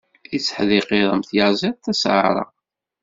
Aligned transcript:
Itteḥdiqiṛ 0.37 1.07
am 1.13 1.21
tyaziḍt 1.29 1.81
tasaɛṛaqt. 1.85 2.59